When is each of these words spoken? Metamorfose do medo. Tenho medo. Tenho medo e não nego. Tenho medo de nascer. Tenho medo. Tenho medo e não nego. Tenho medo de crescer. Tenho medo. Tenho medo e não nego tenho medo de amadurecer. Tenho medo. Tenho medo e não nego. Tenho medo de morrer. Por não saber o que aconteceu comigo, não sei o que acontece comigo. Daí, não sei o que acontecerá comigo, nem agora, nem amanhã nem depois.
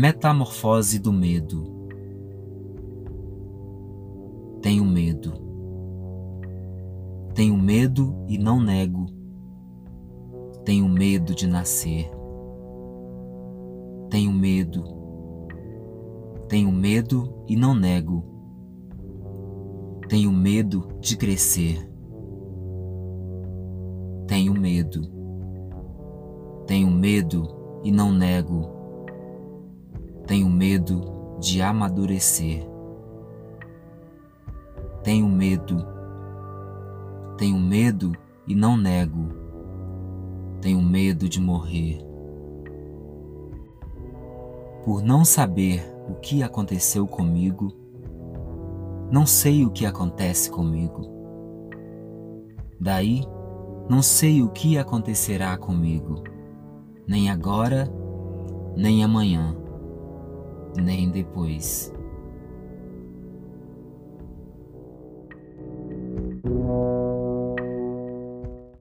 Metamorfose 0.00 1.00
do 1.00 1.12
medo. 1.12 1.64
Tenho 4.62 4.84
medo. 4.84 5.32
Tenho 7.34 7.56
medo 7.56 8.14
e 8.28 8.38
não 8.38 8.60
nego. 8.60 9.06
Tenho 10.64 10.88
medo 10.88 11.34
de 11.34 11.48
nascer. 11.48 12.08
Tenho 14.08 14.32
medo. 14.32 14.84
Tenho 16.46 16.70
medo 16.70 17.34
e 17.48 17.56
não 17.56 17.74
nego. 17.74 18.24
Tenho 20.08 20.30
medo 20.30 20.86
de 21.00 21.16
crescer. 21.16 21.90
Tenho 24.28 24.54
medo. 24.54 25.02
Tenho 26.68 26.88
medo 26.88 27.80
e 27.82 27.90
não 27.90 28.12
nego 28.12 28.77
tenho 30.28 30.46
medo 30.50 31.00
de 31.40 31.62
amadurecer. 31.62 32.62
Tenho 35.02 35.26
medo. 35.26 35.86
Tenho 37.38 37.58
medo 37.58 38.12
e 38.46 38.54
não 38.54 38.76
nego. 38.76 39.30
Tenho 40.60 40.82
medo 40.82 41.30
de 41.30 41.40
morrer. 41.40 42.04
Por 44.84 45.02
não 45.02 45.24
saber 45.24 45.82
o 46.10 46.14
que 46.16 46.42
aconteceu 46.42 47.06
comigo, 47.06 47.72
não 49.10 49.24
sei 49.24 49.64
o 49.64 49.70
que 49.70 49.86
acontece 49.86 50.50
comigo. 50.50 51.08
Daí, 52.78 53.22
não 53.88 54.02
sei 54.02 54.42
o 54.42 54.50
que 54.50 54.76
acontecerá 54.76 55.56
comigo, 55.56 56.22
nem 57.06 57.30
agora, 57.30 57.90
nem 58.76 59.02
amanhã 59.02 59.56
nem 60.80 61.10
depois. 61.10 61.92